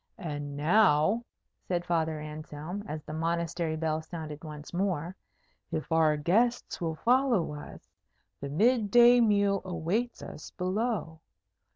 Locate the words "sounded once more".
4.01-5.15